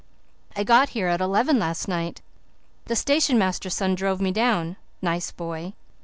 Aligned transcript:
I 0.55 0.63
got 0.63 0.89
here 0.97 1.07
at 1.09 1.21
eleven 1.21 1.59
last 1.59 1.87
night 1.87 2.21
the 2.85 2.95
station 2.95 3.37
master's 3.37 3.75
son 3.75 3.93
drove 3.93 4.19
me 4.19 4.31
down. 4.31 4.77
Nice 4.99 5.31
boy. 5.31 5.73